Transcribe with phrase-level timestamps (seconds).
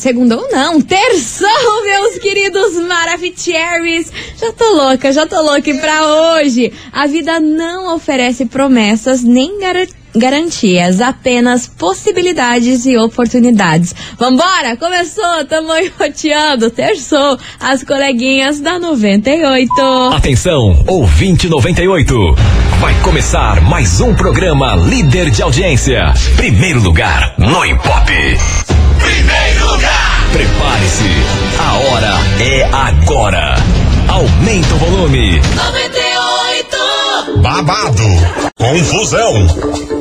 [0.00, 4.10] segundou não, terçou, meus queridos Maravicheries.
[4.38, 5.60] Já tô louca, já tô louca.
[5.74, 13.94] Pra hoje, a vida não oferece promessas nem garantias garantias, apenas possibilidades e oportunidades.
[14.18, 14.76] Vambora?
[14.76, 19.72] Começou, tamo roteando, terçou as coleguinhas da 98.
[20.12, 22.34] Atenção, ouvinte 98.
[22.80, 26.12] Vai começar mais um programa líder de audiência.
[26.36, 27.60] Primeiro lugar no.
[28.98, 29.59] Primeiro.
[30.40, 31.04] Prepare-se,
[31.58, 33.54] a hora é agora.
[34.08, 35.38] Aumenta o volume.
[35.38, 37.42] 98.
[37.42, 38.02] Babado,
[38.56, 39.46] confusão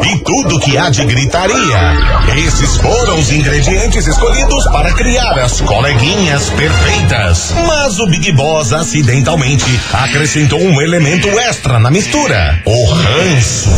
[0.02, 1.94] e tudo que há de gritaria.
[2.38, 7.54] Esses foram os ingredientes escolhidos para criar as coleguinhas perfeitas.
[7.68, 13.78] Mas o Big Boss acidentalmente acrescentou um elemento extra na mistura: o ranço.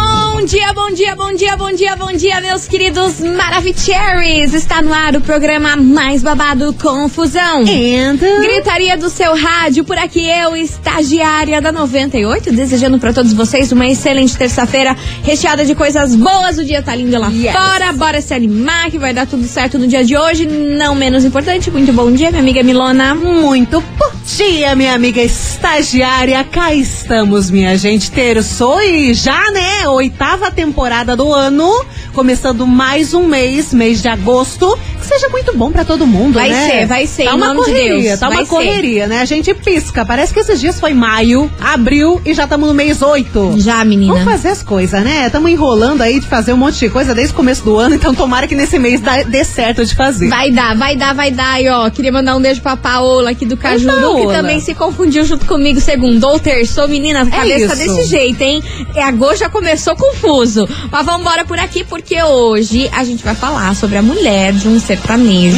[0.45, 4.53] dia, bom dia, bom dia, bom dia, bom dia, meus queridos Maravicheries!
[4.55, 7.61] Está no ar o programa mais babado Confusão.
[7.61, 8.17] And...
[8.41, 13.87] Gritaria do seu rádio, por aqui eu, estagiária da 98, desejando para todos vocês uma
[13.87, 16.57] excelente terça-feira, recheada de coisas boas.
[16.57, 17.53] O dia tá lindo lá Yes.
[17.53, 20.47] fora, bora se animar que vai dar tudo certo no dia de hoje.
[20.47, 23.13] Não menos importante, muito bom dia, minha amiga Milona.
[23.13, 26.43] Muito bom dia, minha amiga estagiária.
[26.43, 28.09] Cá estamos, minha gente.
[28.11, 29.87] Terçou e já, né?
[29.87, 31.69] Oitava temporada do ano.
[32.13, 34.77] Começando mais um mês, mês de agosto.
[34.99, 36.69] Que seja muito bom pra todo mundo, Vai né?
[36.69, 38.49] ser, vai ser, Tá uma nome de correria, Deus, tá vai uma ser.
[38.49, 39.21] correria, né?
[39.21, 40.05] A gente pisca.
[40.05, 43.55] Parece que esses dias foi maio, abril e já estamos no mês oito.
[43.57, 44.13] Já, menina.
[44.13, 45.25] Vamos fazer as coisas, né?
[45.25, 48.13] Estamos enrolando aí de fazer um monte de coisa desde o começo do ano, então
[48.13, 50.29] tomara que nesse mês dê certo de fazer.
[50.29, 51.61] Vai dar, vai dar, vai dar.
[51.61, 54.33] E ó, queria mandar um beijo pra Paola aqui do Cajuru, que Paola.
[54.33, 56.87] também se confundiu junto comigo, segundo ou terçou.
[56.87, 57.95] Menina, a cabeça tá isso.
[57.95, 58.61] desse jeito, hein?
[58.95, 60.67] É, agosto já começou confuso.
[60.91, 64.79] Mas vambora por aqui, porque hoje a gente vai falar sobre a mulher de um
[64.79, 65.57] sertanejo.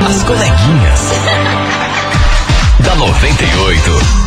[0.07, 1.01] As coleguinhas.
[2.85, 4.24] da 98.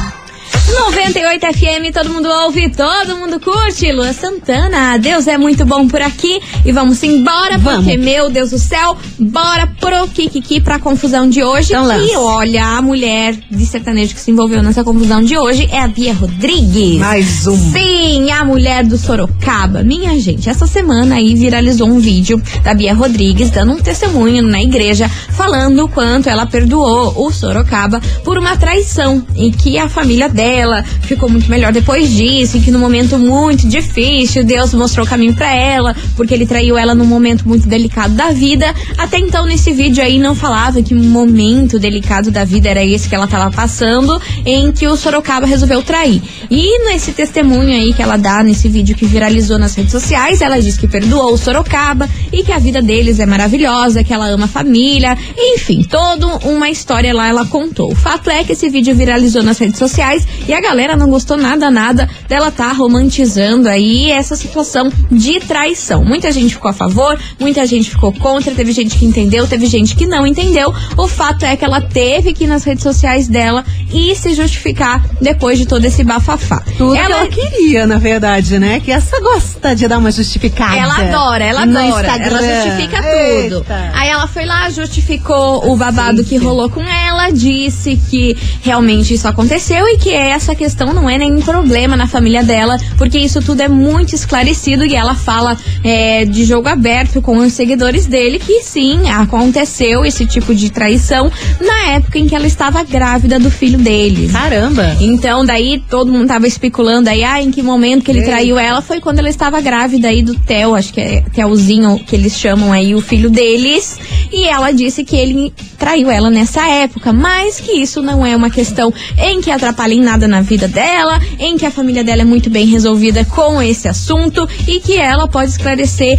[0.85, 3.91] 98 FM, todo mundo ouve, todo mundo curte.
[3.91, 6.39] Lua Santana, Deus é muito bom por aqui.
[6.65, 7.83] E vamos embora, Vamos.
[7.83, 11.73] porque, meu Deus do céu, bora pro Kikiki pra confusão de hoje.
[11.73, 15.79] Então e olha, a mulher de sertanejo que se envolveu nessa confusão de hoje é
[15.81, 16.99] a Bia Rodrigues.
[16.99, 17.71] Mais um.
[17.71, 19.83] Sim, a mulher do Sorocaba.
[19.83, 24.61] Minha gente, essa semana aí viralizou um vídeo da Bia Rodrigues dando um testemunho na
[24.61, 30.29] igreja falando o quanto ela perdoou o Sorocaba por uma traição e que a família
[30.29, 30.66] dela
[31.01, 35.33] ficou muito melhor depois disso e que no momento muito difícil Deus mostrou o caminho
[35.33, 38.73] pra ela porque ele traiu ela num momento muito delicado da vida.
[38.97, 43.15] Até então nesse vídeo aí não falava que momento delicado da vida era esse que
[43.15, 46.21] ela tava passando em que o Sorocaba resolveu trair.
[46.49, 50.59] E nesse testemunho aí que ela dá nesse vídeo que viralizou nas redes sociais, ela
[50.59, 54.45] diz que perdoou o Sorocaba e que a vida deles é maravilhosa, que ela ama
[54.45, 57.91] a família, enfim, toda uma história lá ela contou.
[57.91, 61.37] O fato é que esse vídeo viralizou nas redes sociais e a galera não gostou
[61.37, 66.03] nada, nada dela tá romantizando aí essa situação de traição.
[66.03, 69.95] Muita gente ficou a favor, muita gente ficou contra, teve gente que entendeu, teve gente
[69.95, 70.73] que não entendeu.
[70.97, 75.03] O fato é que ela teve que ir nas redes sociais dela e se justificar
[75.21, 76.61] depois de todo esse bafafá.
[76.77, 77.27] Tudo ela...
[77.27, 78.79] que ela queria, na verdade, né?
[78.79, 80.75] Que essa gosta de dar uma justificada.
[80.77, 82.07] Ela adora, ela adora.
[82.17, 83.55] Ela justifica Eita.
[83.55, 83.65] tudo.
[83.93, 89.27] Aí ela foi lá, justificou o babado que rolou com ela, disse que realmente isso
[89.27, 93.61] aconteceu e que essa questão não é nenhum problema na família dela, porque isso tudo
[93.61, 98.61] é muito esclarecido e ela fala é, de jogo aberto com os seguidores dele que
[98.61, 101.29] sim, aconteceu esse tipo de traição
[101.59, 104.29] na época em que ela estava grávida do filho dele.
[104.31, 104.95] Caramba!
[105.01, 108.31] Então, daí todo mundo tava especulando aí, ah, em que momento que ele Eita.
[108.31, 112.15] traiu ela foi quando ela estava grávida aí do Theo, acho que é Theozinho que
[112.15, 113.97] eles chamam aí o filho deles.
[114.31, 118.49] E ela disse que ele traiu ela nessa época, mas que isso não é uma
[118.49, 122.25] questão em que atrapalha em nada na vida dela, em que a família dela é
[122.25, 126.17] muito bem resolvida com esse assunto e que ela pode esclarecer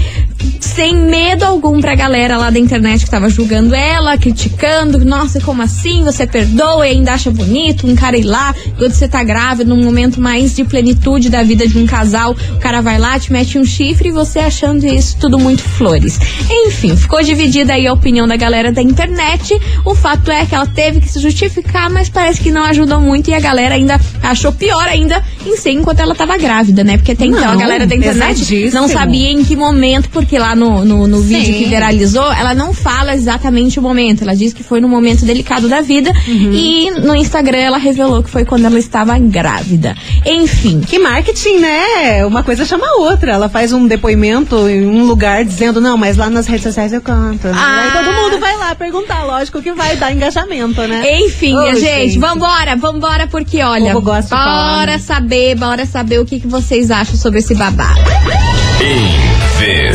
[0.61, 5.63] sem medo algum pra galera lá da internet que tava julgando ela, criticando, nossa, como
[5.63, 6.05] assim?
[6.05, 9.83] Você perdoa e ainda acha bonito um cara ir lá, quando você tá grávida, num
[9.83, 13.59] momento mais de plenitude da vida de um casal, o cara vai lá, te mete
[13.59, 16.19] um chifre e você achando isso tudo muito flores.
[16.51, 19.59] Enfim, ficou dividida aí a opinião da galera da internet.
[19.85, 23.31] O fato é que ela teve que se justificar, mas parece que não ajudou muito
[23.31, 26.97] e a galera ainda achou pior ainda em ser enquanto ela tava grávida, né?
[26.97, 30.85] Porque até então a galera da internet não sabia em que momento, porque lá no,
[30.85, 34.23] no, no vídeo que viralizou, ela não fala exatamente o momento.
[34.23, 36.53] Ela diz que foi no momento delicado da vida uhum.
[36.53, 39.97] e no Instagram ela revelou que foi quando ela estava grávida.
[40.25, 40.81] Enfim.
[40.81, 42.25] Que marketing, né?
[42.27, 43.33] Uma coisa chama a outra.
[43.33, 47.01] Ela faz um depoimento em um lugar dizendo, não, mas lá nas redes sociais eu
[47.01, 47.49] canto.
[47.49, 47.55] Né?
[47.57, 47.83] Ah.
[47.83, 51.21] Aí todo mundo vai lá perguntar, lógico que vai dar engajamento, né?
[51.21, 56.41] Enfim, oh, gente, gente, vambora, vambora, porque olha, bora falar, saber, bora saber o que,
[56.41, 58.01] que vocês acham sobre esse babado.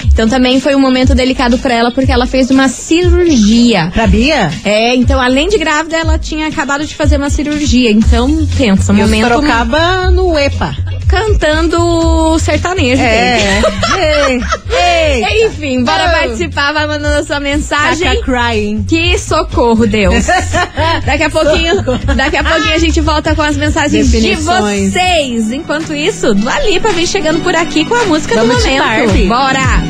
[0.07, 3.91] Então também foi um momento delicado para ela, porque ela fez uma cirurgia.
[3.93, 4.51] Pra Bia?
[4.65, 7.91] É, então além de grávida, ela tinha acabado de fazer uma cirurgia.
[7.91, 9.29] Então, pensa, um momento.
[9.29, 10.77] Sorocaba no EPA.
[11.13, 13.03] Cantando sertanejo.
[13.03, 13.61] É.
[13.99, 15.45] ei, ei.
[15.45, 16.21] Enfim, bora oh.
[16.21, 18.23] participar, vai mandando a sua mensagem.
[18.23, 18.83] crying.
[18.85, 20.25] Que socorro, Deus.
[21.05, 21.83] daqui a pouquinho,
[22.17, 25.53] daqui a pouquinho a gente volta com as mensagens de vocês.
[25.53, 29.29] Enquanto isso, do Alipa vem chegando por aqui com a música Vamos do momento.
[29.29, 29.83] Bora!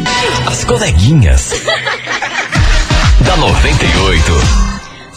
[0.45, 1.53] As coleguinhas.
[3.25, 4.62] da 98.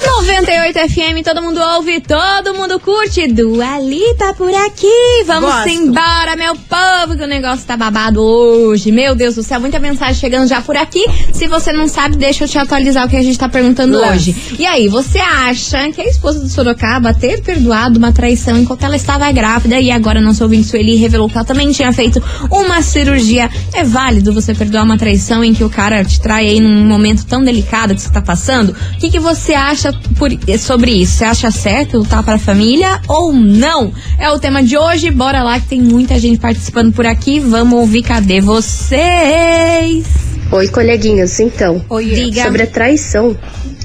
[0.06, 3.28] 98 FM, todo mundo ouve, todo mundo curte.
[3.28, 5.24] Dua Lipa por aqui.
[5.26, 5.70] Vamos Gosto.
[5.70, 8.92] embora, meu povo, que o negócio tá babado hoje.
[8.92, 11.04] Meu Deus do céu, muita mensagem chegando já por aqui.
[11.34, 14.36] Se você não sabe, deixa eu te atualizar o que a gente tá perguntando hoje.
[14.60, 18.96] E aí, você acha que a esposa do Sorocaba ter perdoado uma traição enquanto ela
[18.96, 22.22] estava grávida e agora nosso ouvinte Sueli revelou que ela também tinha feito
[22.52, 23.50] uma cirurgia?
[23.74, 27.26] É válido você perdoar uma traição em que o cara te trai aí num momento
[27.26, 28.70] tão delicado que você tá passando?
[28.70, 31.18] O que, que você acha por, sobre isso.
[31.18, 33.94] Você acha certo lutar para a família ou não?
[34.18, 35.12] É o tema de hoje.
[35.12, 37.40] Bora lá que tem muita gente participando por aqui.
[37.40, 40.06] Vamos ouvir cadê vocês?
[40.52, 41.40] Oi, coleguinhas.
[41.40, 42.44] Então, Oi, Diga.
[42.44, 43.36] sobre a traição,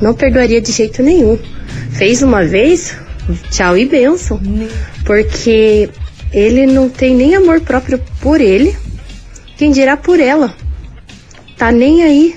[0.00, 1.38] não perdoaria de jeito nenhum.
[1.90, 2.96] Fez uma vez,
[3.50, 4.40] tchau e benção.
[5.04, 5.88] Porque
[6.32, 8.76] ele não tem nem amor próprio por ele,
[9.56, 10.54] quem dirá por ela.
[11.56, 12.36] Tá nem aí.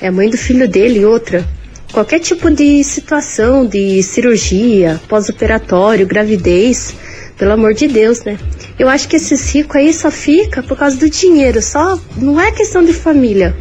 [0.00, 1.46] É mãe do filho dele, outra
[1.92, 6.94] qualquer tipo de situação de cirurgia, pós-operatório, gravidez,
[7.36, 8.38] pelo amor de Deus, né?
[8.78, 12.52] Eu acho que esse ciclo aí só fica por causa do dinheiro, só não é
[12.52, 13.56] questão de família.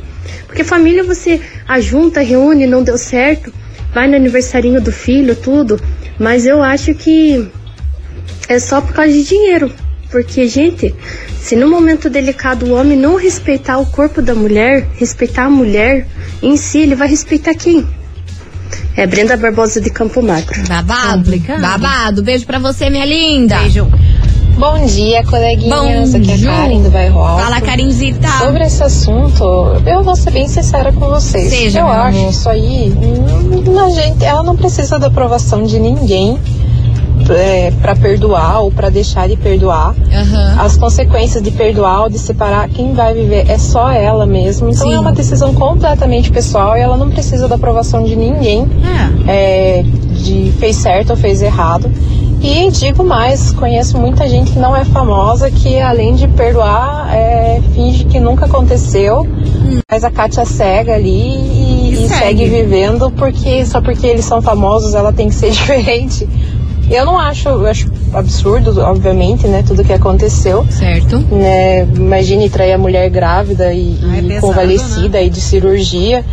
[0.45, 3.53] Porque família você ajunta, reúne, não deu certo,
[3.93, 5.79] vai no aniversarinho do filho, tudo,
[6.19, 7.47] mas eu acho que
[8.47, 9.71] é só por causa de dinheiro.
[10.11, 10.95] Porque, gente,
[11.39, 16.05] Se no momento delicado o homem não respeitar o corpo da mulher, respeitar a mulher
[16.43, 17.87] em si, ele vai respeitar quem?
[18.95, 20.67] É Brenda Barbosa de Campo Magro.
[20.67, 21.23] Babado.
[21.23, 21.61] Complicado.
[21.61, 22.23] Babado.
[22.23, 23.57] Beijo pra você, minha linda.
[23.59, 23.87] Beijo.
[24.57, 26.13] Bom dia, coleguinhas.
[26.13, 26.53] Aqui é a.
[26.53, 27.43] Karen do Bairro Alto.
[27.43, 28.27] Fala, Karinzita.
[28.39, 29.43] Sobre esse assunto,
[29.85, 31.49] eu vou ser bem sincera com vocês.
[31.49, 32.29] Seja, eu acho amor.
[32.29, 36.37] isso aí, hum, a gente, ela não precisa da aprovação de ninguém
[37.33, 39.93] é, para perdoar ou para deixar de perdoar.
[40.13, 40.55] Aham.
[40.59, 44.69] As consequências de perdoar ou de separar, quem vai viver é só ela mesma.
[44.69, 44.93] Então Sim.
[44.95, 48.67] é uma decisão completamente pessoal e ela não precisa da aprovação de ninguém
[49.27, 49.79] É.
[49.79, 51.89] é, de fez certo ou fez errado.
[52.41, 57.61] E digo mais, conheço muita gente que não é famosa, que além de perdoar, é,
[57.73, 59.27] finge que nunca aconteceu,
[59.91, 62.15] mas a Kátia cega ali e, E e segue.
[62.37, 62.45] segue.
[62.49, 66.29] vivendo porque só porque eles são famosos ela tem que ser diferente.
[66.89, 70.65] Eu não acho, eu acho absurdo, obviamente, né, tudo que aconteceu.
[70.69, 71.19] Certo.
[71.19, 76.25] Né, imagine trair a mulher grávida e, Ah, é e pesado, convalescida e de cirurgia.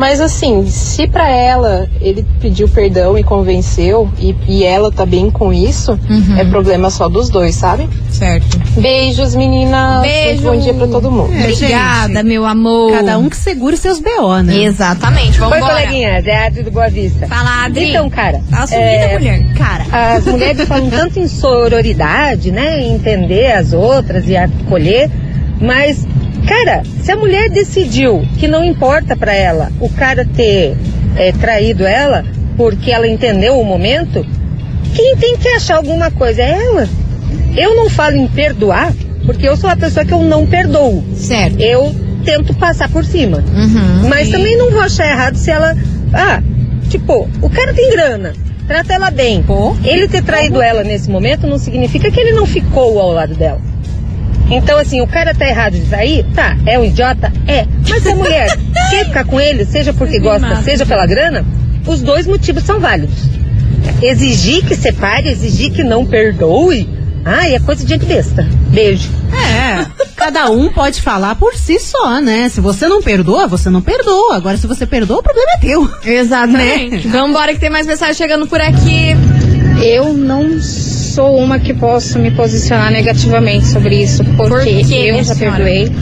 [0.00, 5.30] Mas assim, se pra ela ele pediu perdão e convenceu e, e ela tá bem
[5.30, 6.38] com isso, Uhum.
[6.38, 7.86] é problema só dos dois, sabe?
[8.10, 8.58] Certo.
[8.80, 10.00] Beijos, meninas.
[10.00, 10.42] Beijo.
[10.44, 11.30] Bom dia pra todo mundo.
[11.34, 12.22] É, Obrigada, gente.
[12.24, 12.92] meu amor.
[12.92, 14.56] Cada um que segure seus BO, né?
[14.64, 15.38] Exatamente.
[15.38, 15.74] Vamos Oi, embora.
[15.74, 17.26] coleguinhas, é a Adri do Boa Vista.
[17.26, 17.90] Fala, Adri.
[17.90, 19.52] Então, cara, Tá sumida, é, mulher.
[19.54, 19.84] Cara,
[20.16, 22.80] as mulheres falam tanto em sororidade, né?
[22.80, 25.10] Em entender as outras e acolher,
[25.60, 26.06] mas,
[26.50, 30.76] cara, se a mulher decidiu que não importa pra ela o cara ter
[31.16, 32.24] é, traído ela
[32.56, 34.26] porque ela entendeu o momento,
[34.92, 36.88] quem tem que achar alguma coisa é ela.
[37.56, 38.92] Eu não falo em perdoar,
[39.24, 41.04] porque eu sou a pessoa que eu não perdoo.
[41.14, 41.60] Certo.
[41.60, 43.38] Eu tento passar por cima.
[43.38, 44.08] Uhum.
[44.08, 45.76] Mas também não vou achar errado se ela.
[46.12, 46.42] Ah,
[46.88, 48.32] tipo, o cara tem grana,
[48.66, 49.42] trata ela bem.
[49.42, 49.76] Pô.
[49.84, 53.60] Ele ter traído ela nesse momento não significa que ele não ficou ao lado dela.
[54.50, 56.24] Então, assim, o cara tá errado de trair?
[56.34, 56.56] Tá.
[56.66, 57.32] É um idiota?
[57.46, 57.66] É.
[57.88, 58.48] Mas se a mulher
[58.90, 61.44] quer ficar com ele, seja porque gosta, seja pela grana,
[61.86, 63.14] os dois motivos são válidos.
[64.02, 66.88] Exigir que separe, exigir que não perdoe,
[67.24, 68.46] ai, é coisa de gente besta.
[68.68, 69.08] Beijo.
[69.32, 69.86] é.
[70.16, 72.50] Cada um pode falar por si só, né?
[72.50, 74.36] Se você não perdoa, você não perdoa.
[74.36, 75.90] Agora, se você perdoa, o problema é teu.
[76.04, 77.08] Exatamente.
[77.08, 79.16] Vambora que tem mais mensagem chegando por aqui.
[79.82, 80.60] Eu não
[81.10, 85.56] sou uma que posso me posicionar negativamente sobre isso, porque Por eu já senhora?
[85.56, 85.92] perdoei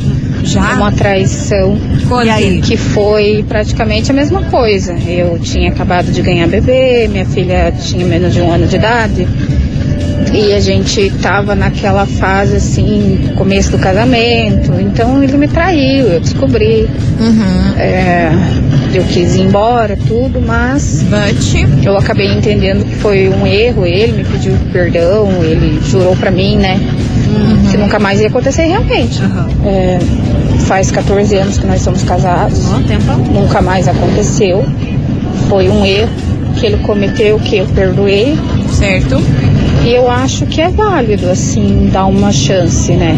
[0.44, 0.74] Já?
[0.74, 1.76] uma traição
[2.24, 2.60] E aí?
[2.60, 4.94] que foi praticamente a mesma coisa.
[5.06, 9.26] Eu tinha acabado de ganhar bebê, minha filha tinha menos de um ano de idade.
[10.32, 14.72] E a gente tava naquela fase assim, começo do casamento.
[14.80, 16.88] Então ele me traiu, eu descobri.
[17.20, 17.78] Uhum.
[17.78, 18.30] É,
[18.94, 21.84] eu quis ir embora, tudo, mas But.
[21.84, 26.56] eu acabei entendendo que foi um erro, ele me pediu perdão, ele jurou pra mim,
[26.56, 26.80] né?
[27.70, 29.22] Que nunca mais ia acontecer realmente.
[29.22, 29.48] Aham.
[29.66, 29.98] É,
[30.60, 33.12] faz 14 anos que nós somos casados, tempo.
[33.32, 34.64] nunca mais aconteceu.
[35.48, 36.08] Foi um erro
[36.58, 38.36] que ele cometeu, que eu perdoei.
[38.72, 39.16] Certo.
[39.88, 43.16] E eu acho que é válido, assim, dar uma chance, né?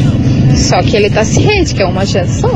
[0.55, 2.49] Só que ele tá ciente que é uma chance só.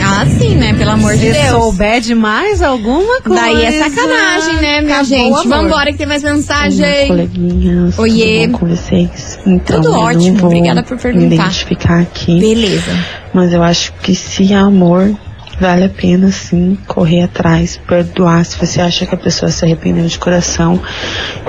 [0.00, 0.72] Ah, sim, né?
[0.74, 1.48] Pelo amor de Se Deus.
[1.50, 3.40] souber de mais alguma coisa.
[3.42, 5.48] Daí é sacanagem, né, minha acabou gente?
[5.48, 7.06] Vambora que tem mais mensagem.
[7.06, 8.40] coleguinhas, Oiê.
[8.48, 9.38] tudo bom com vocês?
[9.46, 11.28] Então, Tudo ótimo, obrigada por perguntar.
[11.28, 12.92] me identificar aqui, Beleza.
[13.32, 15.12] mas eu acho que se amor,
[15.60, 18.44] vale a pena sim correr atrás, perdoar.
[18.44, 20.80] Se você acha que a pessoa se arrependeu de coração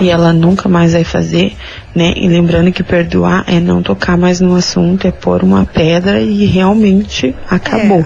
[0.01, 1.55] e ela nunca mais vai fazer,
[1.95, 2.13] né?
[2.15, 6.45] E lembrando que perdoar é não tocar mais no assunto, é pôr uma pedra e
[6.45, 8.05] realmente acabou,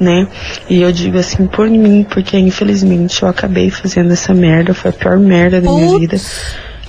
[0.00, 0.26] né?
[0.68, 4.94] E eu digo assim por mim, porque infelizmente eu acabei fazendo essa merda, foi a
[4.94, 6.00] pior merda da minha Putz.
[6.00, 6.20] vida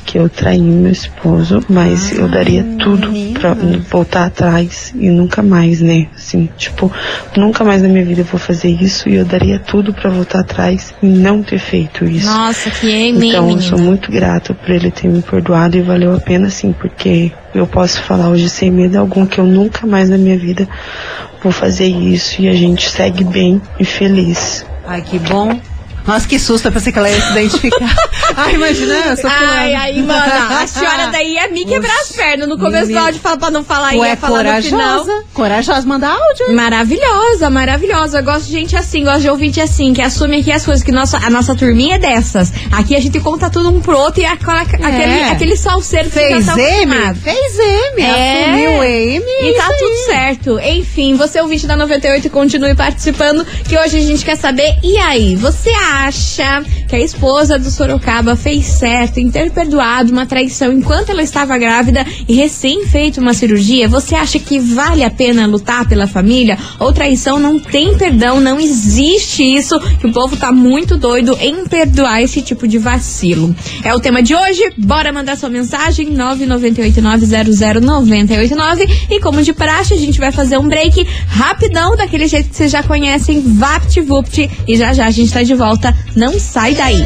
[0.07, 3.53] que eu traí meu esposo, mas eu daria tudo pra
[3.91, 6.07] voltar atrás e nunca mais, né?
[6.15, 6.89] Assim, tipo,
[7.35, 10.39] nunca mais na minha vida eu vou fazer isso e eu daria tudo pra voltar
[10.39, 12.25] atrás e não ter feito isso.
[12.25, 16.15] Nossa, que amém, Então, eu sou muito grata por ele ter me perdoado e valeu
[16.15, 20.09] a pena sim, porque eu posso falar hoje sem medo algum que eu nunca mais
[20.09, 20.65] na minha vida
[21.43, 24.65] vou fazer isso e a gente segue bem e feliz.
[24.85, 25.59] Ai, que bom.
[26.07, 27.95] Nossa, que susto, eu pensei que ela ia se identificar.
[28.35, 32.47] Ai, imagina, eu sou Ai, aí, mana, a senhora daí ia me quebrar as pernas.
[32.47, 34.79] No começo do áudio fala pra não falar, Tu ia é falar no final.
[35.03, 35.23] corajosa.
[35.33, 36.55] Corajosa, manda áudio.
[36.55, 38.19] Maravilhosa, maravilhosa.
[38.19, 40.91] Eu gosto de gente assim, gosto de ouvinte assim, que assume aqui as coisas, que
[40.91, 42.53] nossa, a nossa turminha é dessas.
[42.71, 46.27] Aqui a gente conta tudo um pro outro e aquela, aquele, aquele salseiro que É.
[46.27, 47.15] Fez tá M?
[47.15, 48.01] Fez M.
[48.01, 48.45] É.
[48.45, 49.25] Assumiu M.
[49.49, 49.77] E tá aí.
[49.77, 50.59] tudo certo.
[50.59, 54.77] Enfim, você é ouvinte da 98 e continue participando, que hoje a gente quer saber.
[54.83, 60.25] E aí, você acha que a esposa do Sorocaba fez certo em ter perdoado uma
[60.25, 63.87] traição enquanto ela estava grávida e recém feito uma cirurgia?
[63.87, 66.57] Você acha que vale a pena lutar pela família?
[66.79, 71.67] Ou traição não tem perdão, não existe isso, que o povo tá muito doido em
[71.67, 73.55] perdoar esse tipo de vacilo.
[73.83, 79.97] É o tema de hoje, bora mandar sua mensagem 998900989 e como de praxe a
[79.97, 84.93] gente vai fazer um break rapidão daquele jeito que vocês já conhecem, VaptVupt e já
[84.93, 87.03] já a gente tá de volta, não sai daí.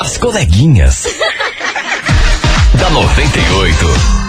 [0.00, 1.06] As coleguinhas.
[2.80, 4.19] da 98.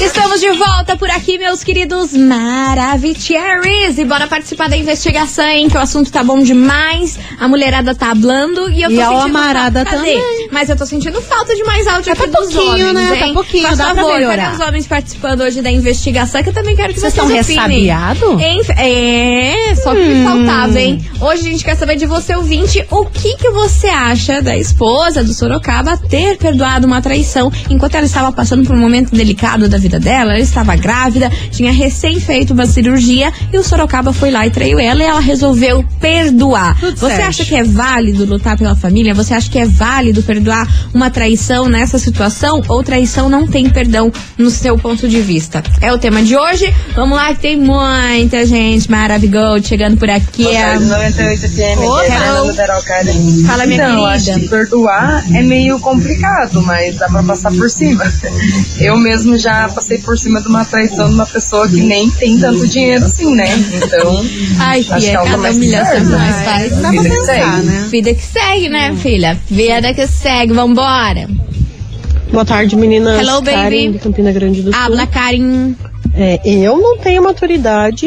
[0.00, 3.98] Estamos de volta por aqui, meus queridos Maravicheries.
[3.98, 5.68] E bora participar da investigação, hein?
[5.68, 7.18] Que o assunto tá bom demais.
[7.38, 9.96] A mulherada tá hablando e eu tô E a sentindo amarada falta.
[9.98, 10.12] Cadê?
[10.14, 10.48] também.
[10.50, 13.16] Mas eu tô sentindo falta de mais áudio Tá aqui dos pouquinho, homens, né?
[13.18, 13.34] Tá hein?
[13.34, 14.44] pouquinho, Por favor, melhorar.
[14.52, 16.42] cadê os homens participando hoje da investigação?
[16.42, 18.40] Que eu também quero que Vocês vocês estão ressabiados?
[18.78, 20.24] É, só que Hum.
[20.24, 21.04] faltava, hein?
[21.20, 25.22] Hoje a gente quer saber de você, ouvinte, o que que você acha da esposa
[25.22, 29.76] do Sorocaba ter perdoado uma traição enquanto ela estava passando por um momento delicado da
[29.76, 34.46] vida dela, ela estava grávida, tinha recém feito uma cirurgia e o Sorocaba foi lá
[34.46, 36.78] e traiu ela e ela resolveu perdoar.
[36.78, 37.28] Tudo você certo.
[37.28, 39.14] acha que é válido lutar pela família?
[39.14, 44.12] Você acha que é válido perdoar uma traição nessa situação ou traição não tem perdão
[44.36, 45.62] no seu ponto de vista?
[45.80, 46.72] É o tema de hoje.
[46.94, 50.46] Vamos lá que tem muita gente maravilhosa chegando por aqui.
[50.46, 50.78] É...
[50.78, 52.10] 98 FM, é.
[53.46, 54.08] Fala, minha então, querida.
[54.08, 58.04] acho que perdoar é meio complicado, mas dá pra passar por cima.
[58.78, 62.38] Eu mesmo já passei por cima de uma traição de uma pessoa que nem tem
[62.38, 63.46] tanto dinheiro assim, né?
[63.82, 64.22] Então,
[64.58, 66.76] Ai, acho que é algo mais humilhação que nós faz.
[66.82, 67.66] Dá pra pensar, segue.
[67.66, 67.88] né?
[67.90, 69.40] Vida que segue, né, filha?
[69.48, 71.26] Vida que segue, vambora.
[72.30, 73.18] Boa tarde, meninas.
[73.26, 73.56] Hello, baby.
[73.56, 74.80] Karen, de Campina Grande do Sul.
[74.82, 75.74] Habla, Karim.
[76.14, 78.06] É, eu não tenho maturidade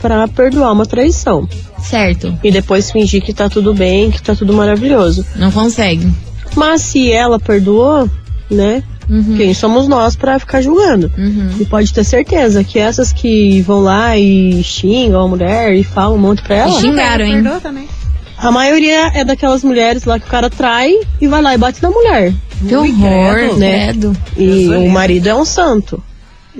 [0.00, 1.48] pra perdoar uma traição.
[1.82, 5.26] Certo, E depois fingir que tá tudo bem, que tá tudo maravilhoso.
[5.36, 6.08] não consegue.
[6.54, 8.08] Mas se ela perdoou,
[8.50, 8.82] né?
[9.08, 9.36] Uhum.
[9.36, 11.10] Quem somos nós pra ficar julgando?
[11.16, 11.50] Uhum.
[11.60, 16.16] E pode ter certeza que essas que vão lá e xingam a mulher e falam
[16.16, 17.42] um monte pra ela, Xingaram, hein?
[17.42, 17.88] Perdoa também.
[18.36, 21.82] a maioria é daquelas mulheres lá que o cara trai e vai lá e bate
[21.82, 22.32] na mulher.
[22.66, 23.56] Que horror, credo.
[23.56, 24.16] credo.
[24.36, 26.02] E o marido é um santo.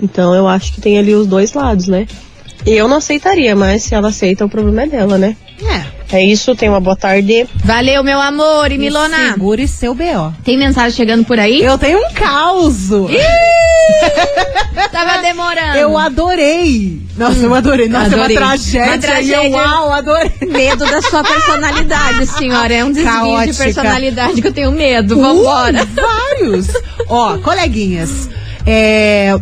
[0.01, 2.07] Então eu acho que tem ali os dois lados, né?
[2.65, 5.37] E eu não aceitaria, mas se ela aceita, o problema é dela, né?
[5.63, 5.99] É.
[6.11, 7.47] É isso, tenha uma boa tarde.
[7.65, 8.73] Valeu, meu amor.
[8.73, 10.33] E Milona, Segure seu B.O.
[10.43, 11.63] tem mensagem chegando por aí?
[11.63, 12.89] Eu tenho um caos.
[14.93, 15.77] Tava demorando.
[15.77, 17.01] Eu adorei.
[17.17, 17.89] Nossa, eu adorei.
[17.89, 18.37] Nossa, Adorei.
[18.37, 18.85] é uma tragédia.
[18.87, 19.45] Uma E tragédia.
[19.47, 20.33] eu, uau, adorei.
[20.49, 22.73] Medo da sua personalidade, senhora.
[22.75, 23.65] É um desvio de Caótica.
[23.65, 25.21] personalidade que eu tenho medo.
[25.21, 25.85] Vambora.
[25.85, 26.69] Uh, vários.
[27.09, 28.29] Ó, coleguinhas.
[28.67, 29.35] É...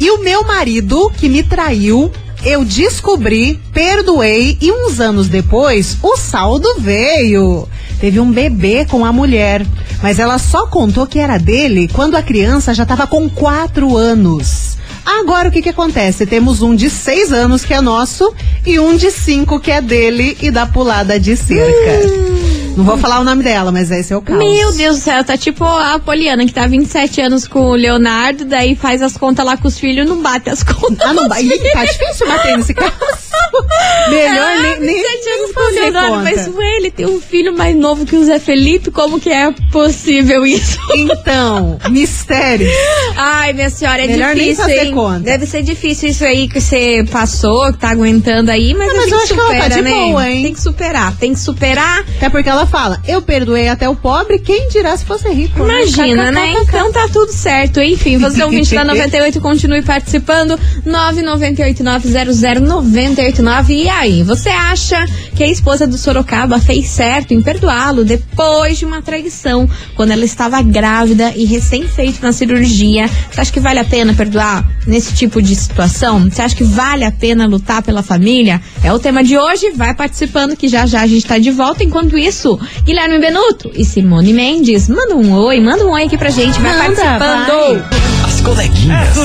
[0.00, 2.12] E o meu marido, que me traiu,
[2.44, 7.68] eu descobri, perdoei e uns anos depois o saldo veio.
[8.00, 9.66] Teve um bebê com a mulher,
[10.02, 14.76] mas ela só contou que era dele quando a criança já estava com quatro anos.
[15.04, 16.26] Agora o que que acontece?
[16.26, 18.32] Temos um de seis anos que é nosso
[18.64, 22.47] e um de cinco que é dele e da pulada de cerca.
[22.78, 24.38] Não vou falar o nome dela, mas esse é o caso.
[24.38, 28.44] Meu Deus do céu, tá tipo a Poliana, que tá 27 anos com o Leonardo,
[28.44, 31.00] daí faz as contas lá com os filhos e não bate as contas.
[31.00, 32.92] Ah, não, ba- Ih, tá difícil bater nesse caso.
[34.10, 36.22] Melhor ah, nem, nem, 27 anos nem com o Leonardo, conta.
[36.22, 39.50] mas ué, ele tem um filho mais novo que o Zé Felipe, como que é
[39.72, 40.78] possível isso?
[40.94, 42.68] Então, mistério.
[43.16, 44.94] Ai, minha senhora, é Melhor nem difícil, fazer hein?
[44.94, 45.20] conta.
[45.20, 48.98] Deve ser difícil isso aí que você passou, que tá aguentando aí, mas, Não, a
[48.98, 49.90] mas gente eu acho que ela supera, tá de né?
[49.90, 50.42] boa, hein?
[50.44, 52.00] Tem que superar, tem que superar.
[52.16, 55.64] Até porque ela fala, eu perdoei até o pobre, quem dirá se fosse rico?
[55.64, 55.82] né?
[55.82, 56.54] Imagina, né?
[56.54, 56.68] KKKK.
[56.68, 57.80] Então tá tudo certo.
[57.80, 60.58] Enfim, você ouvinte da 98, continue participando.
[60.86, 63.68] 998900989.
[63.70, 65.04] E aí, você acha
[65.34, 70.24] que a esposa do Sorocaba fez certo em perdoá-lo depois de uma traição, quando ela
[70.24, 73.08] estava grávida e recém-feito na cirurgia?
[73.30, 76.28] Você acha que vale a pena perdoar nesse tipo de situação?
[76.30, 78.60] Você acha que vale a pena lutar pela família?
[78.82, 79.70] É o tema de hoje.
[79.70, 81.84] Vai participando que já já a gente tá de volta.
[81.84, 86.30] Enquanto isso, Guilherme Benuto e Simone Mendes, manda um oi, manda um oi aqui pra
[86.30, 86.60] gente.
[86.60, 87.84] Vai Manda, participando.
[88.24, 89.16] As coleguinhas.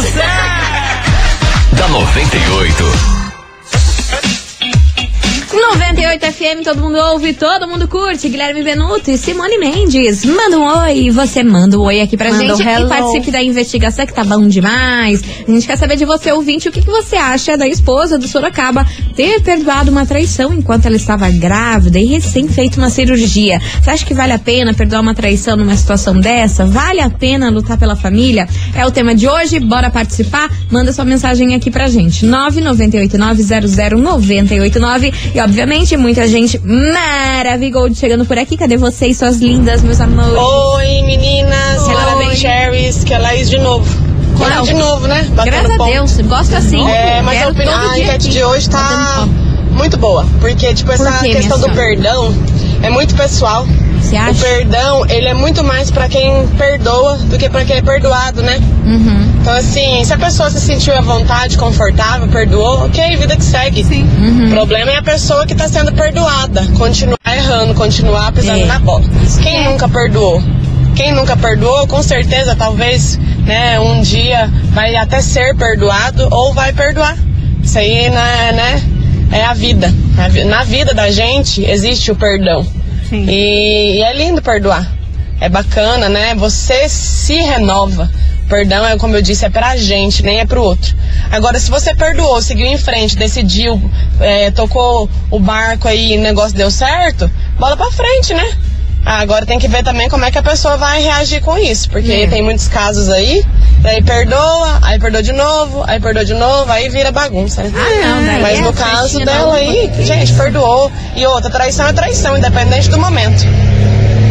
[1.77, 3.22] da 98.
[5.53, 8.27] 98 FM, todo mundo ouve, todo mundo curte.
[8.27, 10.25] Guilherme Benuto e Simone Mendes.
[10.25, 13.43] Manda um oi, você manda um oi aqui pra Manda gente um e participe da
[13.43, 15.23] investigação que tá bom demais.
[15.47, 18.27] A gente quer saber de você, ouvinte, o que, que você acha da esposa do
[18.27, 18.83] Sorocaba
[19.15, 23.61] ter perdoado uma traição enquanto ela estava grávida e recém feito uma cirurgia.
[23.79, 26.65] Você acha que vale a pena perdoar uma traição numa situação dessa?
[26.65, 28.47] Vale a pena lutar pela família?
[28.73, 30.49] É o tema de hoje, bora participar?
[30.71, 32.25] Manda sua mensagem aqui pra gente.
[32.25, 38.57] 998900989 e obviamente muita gente maravilhosa chegando por aqui.
[38.57, 40.33] Cadê vocês, suas lindas, meus amores?
[40.33, 41.81] Oi, meninas.
[41.83, 42.35] Oi.
[42.35, 43.85] Cherries, que é Laís de novo.
[44.39, 44.47] Não.
[44.47, 45.27] Lá de novo, né?
[45.35, 45.85] Batendo Graças a.
[45.85, 46.87] Deus, gosto assim.
[46.89, 49.27] É, mas a, opinião, todo a dia enquete aqui, de hoje tá
[49.71, 50.25] muito boa.
[50.39, 52.33] Porque, tipo, essa quê, minha questão do perdão
[52.83, 53.65] é muito pessoal.
[53.99, 54.45] Você O acha?
[54.45, 58.59] perdão, ele é muito mais pra quem perdoa do que pra quem é perdoado, né?
[58.85, 59.33] Uhum.
[59.41, 63.83] Então, assim, se a pessoa se sentiu à vontade, confortável, perdoou, ok, vida que segue.
[63.83, 64.03] Sim.
[64.19, 64.47] Uhum.
[64.47, 66.65] O problema é a pessoa que tá sendo perdoada.
[66.77, 68.65] Continuar errando, continuar pisando É.
[68.65, 69.03] na bola.
[69.41, 70.43] Quem nunca perdoou?
[70.95, 76.71] Quem nunca perdoou, com certeza, talvez, né, um dia vai até ser perdoado ou vai
[76.71, 77.17] perdoar.
[77.63, 78.83] Isso aí, né, né
[79.33, 79.91] é a vida.
[80.45, 82.65] Na vida da gente existe o perdão.
[83.09, 83.25] Sim.
[83.27, 84.89] E, e é lindo perdoar.
[85.41, 86.35] É bacana, né?
[86.35, 88.09] Você se renova.
[88.47, 90.95] Perdão é, como eu disse, é pra gente, nem é pro outro.
[91.31, 93.81] Agora, se você perdoou, seguiu em frente, decidiu,
[94.19, 98.57] é, tocou o barco aí e o negócio deu certo, bola pra frente, né?
[99.05, 101.89] Ah, Agora tem que ver também como é que a pessoa vai reagir com isso,
[101.89, 102.27] porque É.
[102.27, 103.43] tem muitos casos aí,
[103.79, 107.71] daí perdoa, aí perdoa de novo, aí perdoa de novo, aí vira bagunça, né?
[107.75, 110.89] Ah, não, daí Mas é no caso da dela aí, gente, perdoou.
[111.15, 113.43] E outra, traição é traição, independente do momento.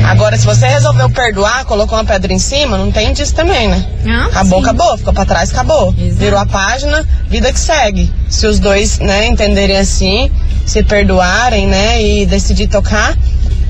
[0.08, 3.84] Agora, se você resolveu perdoar, colocou uma pedra em cima, não tem disso também, né?
[4.06, 4.64] Ah, acabou, sim.
[4.64, 4.98] acabou.
[4.98, 5.94] Ficou pra trás, acabou.
[5.96, 6.16] Exato.
[6.16, 8.12] Virou a página, vida que segue.
[8.28, 10.30] Se os dois, né, entenderem assim,
[10.66, 13.14] se perdoarem, né, e decidir tocar.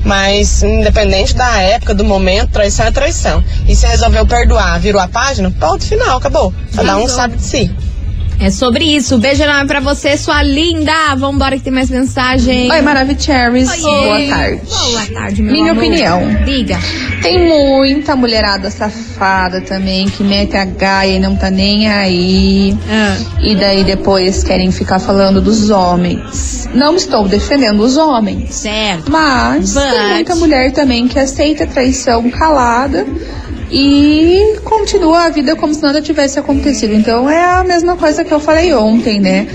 [0.03, 3.43] Mas, independente da época, do momento, traição é traição.
[3.67, 6.53] E se resolveu perdoar, virou a página, ponto final, acabou.
[6.75, 7.72] Cada um sabe de si.
[8.39, 9.17] É sobre isso.
[9.19, 10.91] Beijo enorme pra você, sua linda.
[11.17, 12.69] Vambora que tem mais mensagem.
[12.69, 13.69] Oi, Maravicheries.
[13.81, 14.61] Boa tarde.
[14.67, 15.83] Boa tarde, meu Minha amor.
[15.83, 16.21] opinião.
[16.43, 16.77] Diga.
[17.21, 22.77] Tem muita mulherada safada também que mete a gaia e não tá nem aí.
[22.89, 23.15] Ah.
[23.41, 26.67] E daí depois querem ficar falando dos homens.
[26.73, 28.55] Não estou defendendo os homens.
[28.55, 29.09] Certo.
[29.09, 33.05] Mas But- tem muita mulher também que aceita a traição calada
[33.75, 36.93] e continua a vida como se nada tivesse acontecido.
[36.93, 39.47] Então é a mesma coisa que eu falei ontem, né?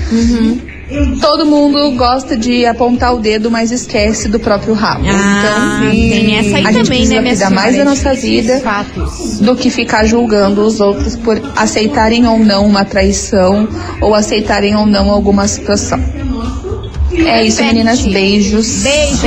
[1.21, 5.05] Todo mundo gosta de apontar o dedo, mas esquece do próprio rabo.
[5.07, 8.63] Ah, então, tem essa aí a gente também, precisa né, cuidar mais da nossa vida
[9.43, 13.69] do que ficar julgando os outros por aceitarem ou não uma traição
[14.01, 16.03] ou aceitarem ou não alguma situação.
[17.13, 18.01] É isso, meninas.
[18.01, 18.83] Beijos.
[18.83, 19.27] Beijo.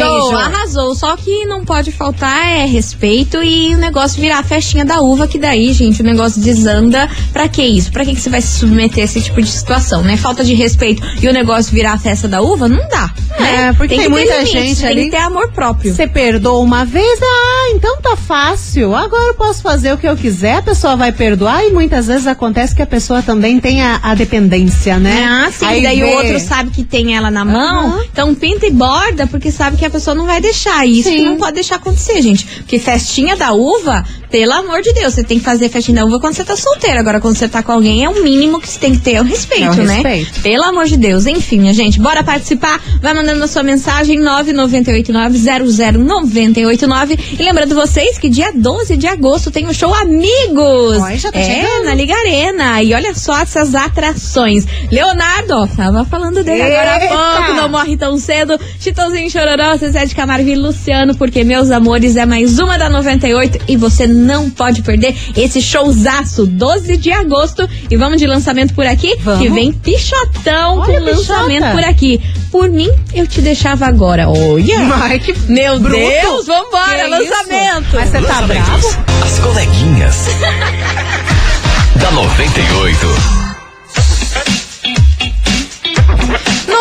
[0.72, 0.96] Arrasou.
[0.96, 5.28] Só que não pode faltar é respeito e o negócio virar a festinha da uva,
[5.28, 7.10] que daí, gente, o negócio desanda.
[7.34, 7.92] Pra que isso?
[7.92, 10.16] Pra que, que você vai se submeter a esse tipo de situação, né?
[10.18, 12.68] Falta de respeito e o negócio virar a festa da uva?
[12.70, 13.14] Não dá.
[13.40, 13.68] né?
[13.70, 15.04] É, porque tem, ter muita gente tem ali.
[15.06, 15.94] que ter amor próprio.
[15.94, 18.96] Você perdoa uma vez, ah, então tá fácil.
[18.96, 22.28] Agora eu posso fazer o que eu quiser, a pessoa vai perdoar e muitas vezes
[22.28, 25.26] acontece que a pessoa também tem a, a dependência, né?
[25.26, 25.66] Ah, sim.
[25.66, 28.04] Aí daí vê- o outro sabe que tem ela na mão, Aham.
[28.12, 30.61] então pinta e borda, porque sabe que a pessoa não vai deixar.
[30.70, 31.26] E isso Sim.
[31.26, 32.46] não pode deixar acontecer, gente.
[32.46, 36.20] Porque festinha da uva, pelo amor de Deus, você tem que fazer festinha da uva
[36.20, 37.00] quando você tá solteiro.
[37.00, 39.22] Agora, quando você tá com alguém, é o mínimo que você tem que ter, é
[39.22, 39.94] o respeito, É o né?
[39.96, 40.42] respeito.
[40.42, 41.26] Pelo amor de Deus.
[41.26, 42.82] Enfim, minha gente, bora participar.
[43.02, 47.20] Vai mandando a sua mensagem 998900989.
[47.40, 50.98] E lembrando vocês que dia 12 de agosto tem o show Amigos.
[51.22, 51.86] Já tá é, chegando.
[51.86, 52.82] na Liga Arena.
[52.84, 54.66] E olha só essas atrações.
[54.92, 57.16] Leonardo, ó, tava falando dele agora há Eita!
[57.16, 58.60] pouco, não morre tão cedo.
[58.80, 63.60] Chitãozinho Chororó, Zezé de Camargo e Luciano, porque, meus amores, é mais uma da 98
[63.68, 67.68] e você não pode perder esse showzaço, 12 de agosto.
[67.90, 69.42] E vamos de lançamento por aqui, Vamos.
[69.42, 71.72] que vem Pichotão Olha, com lançamento Pichota.
[71.72, 72.22] por aqui.
[72.52, 74.28] Por mim, eu te deixava agora.
[74.30, 74.78] Olha!
[75.04, 75.98] Ai, que Meu bruto.
[75.98, 77.88] Deus, vambora, Que lançamento!
[77.88, 77.96] isso?
[77.96, 78.88] Mas você tá bravo?
[79.24, 80.16] As coleguinhas.
[82.02, 83.41] da 98.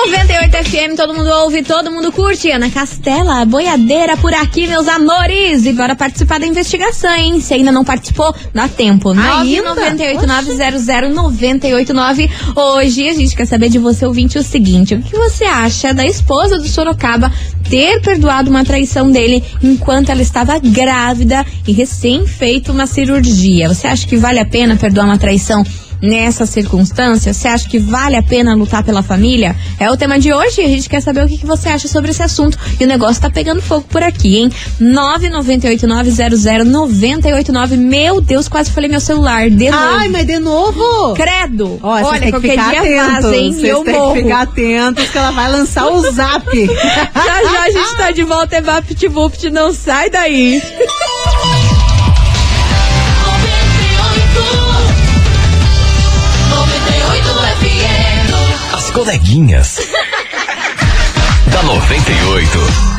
[0.06, 2.50] 98 FM, todo mundo ouve, todo mundo curte.
[2.50, 5.66] Ana Castela, boiadeira por aqui, meus amores.
[5.66, 7.38] E bora participar da investigação, hein?
[7.38, 9.10] Se ainda não participou, dá tempo.
[9.10, 9.74] Ainda?
[9.74, 12.30] 998900989.
[12.56, 16.06] Hoje a gente quer saber de você, ouvinte, o seguinte: o que você acha da
[16.06, 17.30] esposa do Sorocaba
[17.68, 23.68] ter perdoado uma traição dele enquanto ela estava grávida e recém feito uma cirurgia?
[23.68, 25.62] Você acha que vale a pena perdoar uma traição?
[26.02, 27.32] Nessa circunstância?
[27.32, 29.54] Você acha que vale a pena lutar pela família?
[29.78, 31.88] É o tema de hoje e a gente quer saber o que, que você acha
[31.88, 32.58] sobre esse assunto.
[32.78, 34.50] E o negócio tá pegando fogo por aqui, hein?
[34.80, 37.76] 998900989.
[37.76, 39.48] Meu Deus, quase falei meu celular.
[39.50, 39.82] De novo.
[39.82, 41.14] Ai, mas de novo?
[41.14, 41.78] Credo!
[41.82, 43.22] Ó, Olha, têm que qualquer ficar dia atentos.
[43.24, 43.56] vaza, hein?
[43.62, 44.14] Eu têm morro.
[44.14, 46.46] que ficar atentos que ela vai lançar o zap.
[47.14, 50.60] Já já a gente tá de volta, é VaptVupt, não sai daí.
[59.00, 59.78] Coleguinhas.
[61.50, 62.89] da 98.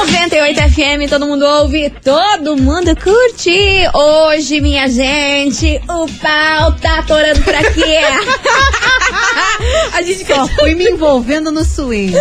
[0.00, 3.52] 98 FM, todo mundo ouve, todo mundo curte.
[3.92, 7.84] Hoje, minha gente, o pau tá atorando por aqui.
[9.92, 12.14] a gente Só fui me envolvendo no swing.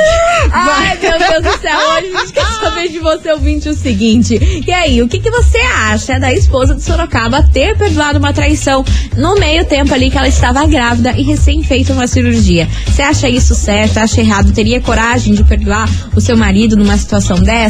[0.51, 4.61] Ai, meu Deus do céu, hoje a gente quer saber de você, ouvinte, o seguinte.
[4.67, 8.83] E aí, o que, que você acha da esposa de Sorocaba ter perdoado uma traição
[9.15, 12.67] no meio tempo ali que ela estava grávida e recém feita uma cirurgia?
[12.85, 13.99] Você acha isso certo?
[13.99, 14.51] Acha errado?
[14.51, 17.68] Teria coragem de perdoar o seu marido numa situação dessa?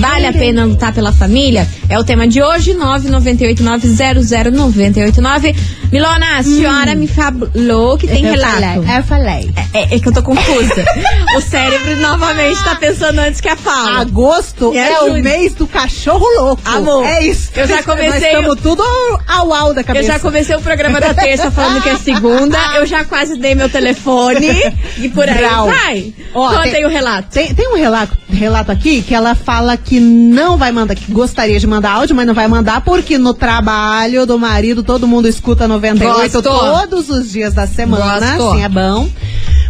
[0.00, 1.66] Vale a pena lutar pela família?
[1.88, 5.56] É o tema de hoje, 998900989.
[5.92, 8.60] Milona, a senhora me falou que tem Eu relato.
[8.60, 9.50] falei, Eu falei.
[9.74, 10.84] É, é que eu tô confusa.
[11.36, 14.00] o cérebro novamente tá pensando antes que a fala.
[14.00, 15.20] Agosto é ajude.
[15.20, 16.62] o mês do cachorro louco.
[16.64, 17.50] Amor, é isso.
[17.56, 18.84] eu já Nós comecei- estamos tudo
[19.26, 20.12] ao au da Eu cabeça.
[20.12, 22.58] já comecei o programa da terça falando que é segunda.
[22.76, 24.48] Eu já quase dei meu telefone.
[25.00, 25.66] E por aí Brau.
[25.66, 26.12] vai.
[26.34, 27.28] Ó, Conta tem- o relato.
[27.32, 31.58] Tem, tem um relato, relato aqui que ela fala que não vai mandar, que gostaria
[31.58, 35.66] de mandar áudio, mas não vai mandar porque no trabalho do marido todo mundo escuta
[35.68, 36.52] 98 Gostou.
[36.60, 38.52] todos os dias da semana, Gostou.
[38.52, 39.08] assim é bom.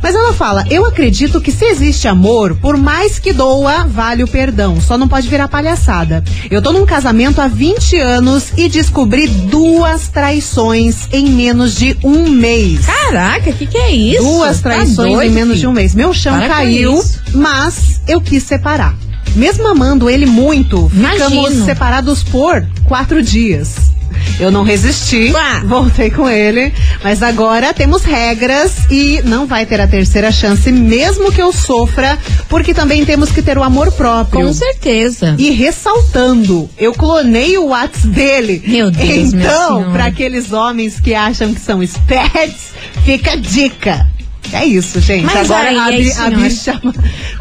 [0.02, 4.26] Mas ela fala, eu acredito que se existe amor, por mais que doa, vale o
[4.28, 4.80] perdão.
[4.80, 6.24] Só não pode virar palhaçada.
[6.50, 12.30] Eu tô num casamento há 20 anos e descobri duas traições em menos de um
[12.30, 12.86] mês.
[12.86, 14.22] Caraca, o que, que é isso?
[14.22, 15.60] Duas Tá traições doido, em menos filho?
[15.60, 15.94] de um mês.
[15.94, 18.94] Meu chão Para caiu, mas eu quis separar.
[19.34, 21.64] Mesmo amando ele muito, ficamos Imagino.
[21.64, 23.76] separados por quatro dias.
[24.38, 25.32] Eu não resisti,
[25.66, 31.30] voltei com ele, mas agora temos regras e não vai ter a terceira chance, mesmo
[31.30, 34.46] que eu sofra, porque também temos que ter o amor próprio.
[34.46, 35.36] Com certeza.
[35.38, 38.62] E ressaltando, eu clonei o WhatsApp dele.
[38.66, 42.70] Meu Deus, Então, para aqueles homens que acham que são espertos,
[43.04, 44.06] fica a dica.
[44.52, 45.24] É isso, gente.
[45.26, 46.36] Mas Agora aí, a, aí, a senhora?
[46.36, 46.80] bicha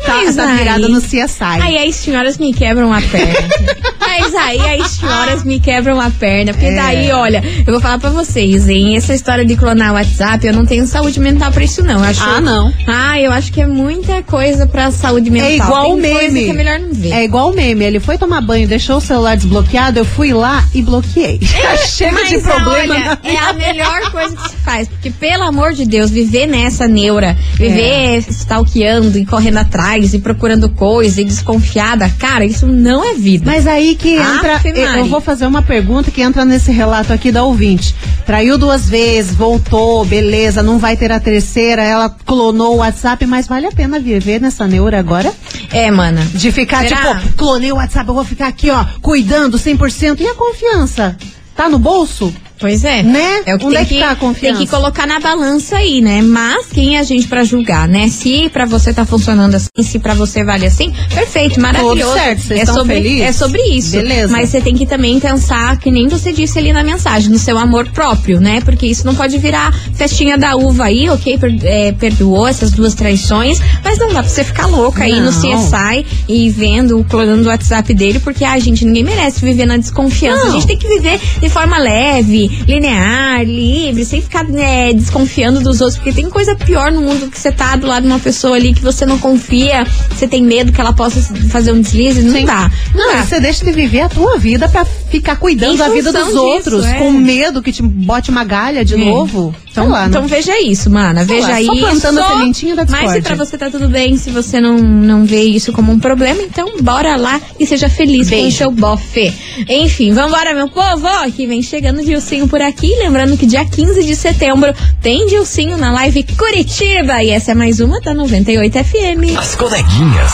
[0.06, 1.44] tá, tá virada no CSI.
[1.62, 3.34] Aí as senhoras me quebram a perna.
[4.00, 6.54] Mas aí as senhoras me quebram a perna.
[6.54, 6.76] Porque É.
[6.76, 8.96] daí, olha, eu vou falar pra vocês, hein?
[8.98, 11.96] Essa história de clonar o WhatsApp, eu não tenho saúde mental pra isso, não.
[12.04, 12.72] Eu acho, Ah, não.
[12.86, 15.50] Ah, eu acho que é muita coisa pra saúde mental.
[15.50, 16.46] É igual Tem o coisa meme.
[16.46, 17.12] que é melhor não ver.
[17.14, 17.86] É igual o meme.
[17.86, 21.40] Ele foi tomar banho, deixou o celular desbloqueado, eu fui lá e bloqueei.
[21.88, 22.94] Chega Mas, de problema.
[22.96, 24.88] olha, é a melhor coisa que se faz.
[24.88, 28.18] Porque, pelo amor de Deus, viver nessa neura, viver É.
[28.18, 33.44] stalkeando e correndo atrás e procurando coisa e desconfiada, cara, isso não é vida.
[33.46, 34.56] Mas aí que entra.
[34.58, 37.96] Ave eu- vou fazer uma pergunta que entra nesse relato aqui da ouvinte.
[38.26, 43.48] Traiu duas vezes, voltou, beleza, não vai ter a terceira, ela clonou o WhatsApp, mas
[43.48, 45.32] vale a pena viver nessa neura agora?
[45.72, 46.22] É, mana.
[46.34, 47.16] De ficar, Será?
[47.20, 50.22] tipo, clonei o WhatsApp, eu vou ficar aqui, ó, cuidando 100%.
[50.22, 51.16] E a confiança?
[51.56, 52.34] Tá no bolso?
[52.60, 53.02] Pois é.
[53.04, 53.42] Né?
[53.46, 54.58] É o que Onde tem é que tá a confiança?
[54.58, 56.22] Tem que colocar na balança aí, né?
[56.22, 58.08] Mas quem é a gente pra julgar, né?
[58.10, 62.14] Se pra você tá funcionando assim, se pra você vale assim, perfeito, maravilhoso.
[62.14, 63.22] certo, vocês é estão sobre felizes?
[63.22, 63.92] é sobre isso.
[63.92, 64.32] Beleza.
[64.32, 67.58] Mas você tem que também pensar que nem você disse ali na mensagem, no seu
[67.58, 68.60] amor próprio, né?
[68.62, 71.38] Porque isso não pode virar festinha da uva aí, ok?
[71.38, 75.32] Per- é, perdoou essas duas traições, mas não dá pra você ficar louca aí no
[75.32, 75.32] Não.
[75.32, 80.44] CSI e vendo, clonando o WhatsApp dele, porque a gente ninguém merece viver na desconfiança.
[80.44, 80.50] Não.
[80.50, 85.82] A gente tem que viver de forma leve, linear, livre, sem ficar né, desconfiando dos
[85.82, 88.56] outros, porque tem coisa pior no mundo que você tá do lado de uma pessoa
[88.56, 92.44] ali que você não confia, você tem medo que ela possa fazer um deslize, não
[92.46, 92.72] dá.
[92.94, 93.24] Não, Não, dá.
[93.26, 96.86] você deixa de viver a tua vida pra ficar cuidando da vida dos disso, outros,
[96.86, 96.94] é.
[97.00, 98.98] com medo que te bote uma galha de É.
[98.98, 99.54] novo.
[99.72, 100.28] Então, lá, então né?
[100.28, 101.26] veja isso, mana.
[101.26, 101.74] Sei veja lá, isso.
[101.74, 103.22] só plantando a sementinha da Mas se discórdia.
[103.22, 106.82] pra você tá tudo bem, se você não, não vê isso como um problema, então
[106.82, 108.58] bora lá e seja feliz com o Beijo.
[108.58, 109.34] seu bofe.
[109.68, 111.08] Enfim, vambora, meu povo.
[111.36, 112.88] Que vem chegando Dilcinho por aqui.
[112.98, 117.24] Lembrando que dia 15 de setembro tem Dilcinho na live Curitiba.
[117.24, 119.38] E essa é mais uma da 98 FM.
[119.38, 120.32] As coleguinhas.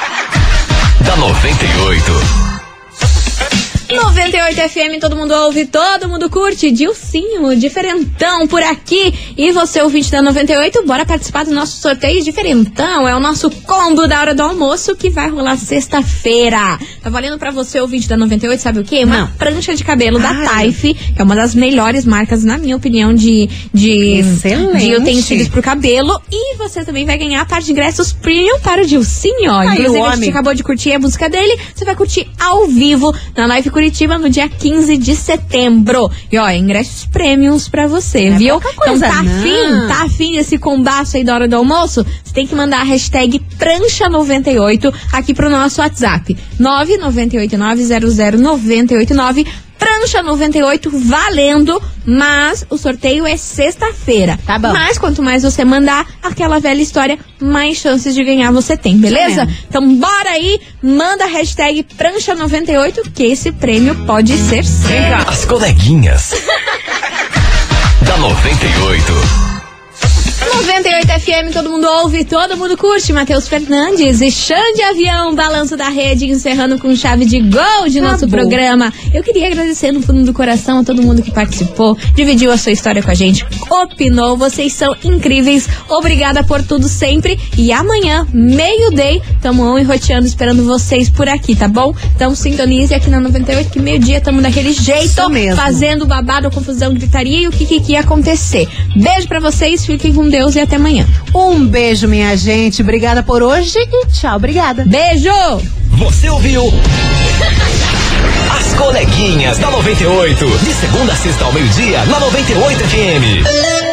[1.06, 2.47] da 98.
[3.90, 6.70] 98 FM, todo mundo ouve, todo mundo curte.
[6.70, 9.14] Dilcinho, diferentão por aqui.
[9.36, 13.08] E você, ouvinte da 98, bora participar do nosso sorteio diferentão.
[13.08, 16.78] É o nosso combo da hora do almoço que vai rolar sexta-feira.
[17.02, 19.04] Tá valendo pra você, ouvinte da 98, sabe o quê?
[19.04, 19.28] Uma Não.
[19.38, 20.46] prancha de cabelo da Ai.
[20.46, 24.84] Taif, que é uma das melhores marcas, na minha opinião, de, de, Excelente.
[24.84, 26.20] de utensílios pro cabelo.
[26.30, 29.50] E você também vai ganhar a parte de ingressos premium para o Dilcinho.
[29.50, 31.58] Aí, Inclusive, o a gente acabou de curtir a música dele.
[31.74, 36.10] Você vai curtir ao vivo na Live Curitiba no dia 15 de setembro.
[36.32, 38.60] E ó, ingressos premiums pra você, Não é viu?
[38.60, 39.38] pouca coisa, então tá não.
[39.38, 42.04] afim, tá afim desse combaço aí da hora do almoço?
[42.24, 46.36] Você tem que mandar a hashtag prancha98 aqui pro nosso WhatsApp.
[46.60, 49.46] 998900989
[49.78, 54.38] Prancha 98 valendo, mas o sorteio é sexta-feira.
[54.46, 54.72] Tá bom.
[54.72, 59.44] Mas quanto mais você mandar aquela velha história, mais chances de ganhar você tem, beleza?
[59.44, 59.58] mesmo.
[59.68, 65.16] Então bora aí, manda a hashtag Prancha 98 que esse prêmio pode ser seu.
[65.28, 66.34] As coleguinhas.
[68.02, 69.47] da 98.
[70.40, 73.12] 98 FM, todo mundo ouve, todo mundo curte.
[73.12, 78.24] Matheus Fernandes e Xande Avião, balanço da rede, encerrando com chave de gol de nosso
[78.24, 78.38] Acabou.
[78.40, 78.92] programa.
[79.12, 82.72] Eu queria agradecer no fundo do coração a todo mundo que participou, dividiu a sua
[82.72, 84.36] história com a gente, opinou.
[84.36, 85.68] Vocês são incríveis.
[85.88, 87.38] Obrigada por tudo sempre.
[87.56, 91.92] E amanhã, meio-day, tamo on e roteando esperando vocês por aqui, tá bom?
[92.14, 95.56] Então sintonize aqui na 98, que meio-dia tamo daquele jeito, mesmo.
[95.56, 98.68] fazendo babado, confusão, gritaria e o que que, que ia acontecer.
[98.94, 101.04] Beijo pra vocês, fiquem com Deus e até amanhã.
[101.34, 102.80] Um beijo, minha gente.
[102.80, 104.36] Obrigada por hoje e tchau.
[104.36, 104.84] Obrigada.
[104.84, 105.32] Beijo!
[105.96, 106.62] Você ouviu?
[108.56, 110.46] As coleguinhas da 98.
[110.46, 113.87] De segunda a sexta ao meio-dia, na 98 FM.